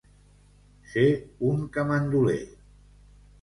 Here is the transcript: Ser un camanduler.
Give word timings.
Ser 0.93 1.03
un 1.51 1.61
camanduler. 1.77 2.41